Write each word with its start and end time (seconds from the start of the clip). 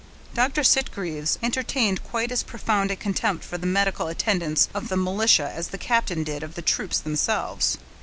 Dr. 0.33 0.63
Sitgreaves 0.63 1.37
entertained 1.43 2.03
quite 2.03 2.31
as 2.31 2.41
profound 2.41 2.89
a 2.89 2.95
contempt 2.95 3.43
for 3.45 3.59
the 3.59 3.67
medical 3.67 4.07
attendants 4.07 4.67
of 4.73 4.87
the 4.87 4.97
militia 4.97 5.51
as 5.53 5.67
the 5.67 5.77
captain 5.77 6.23
did 6.23 6.41
of 6.41 6.55
the 6.55 6.63
troops 6.63 6.97
themselves. 6.97 7.77